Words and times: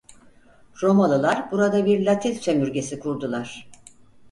Romalılar 0.83 1.51
burada 1.51 1.85
bir 1.85 2.05
Latin 2.05 2.33
sömürgesi 2.33 2.99
kurdular. 2.99 3.69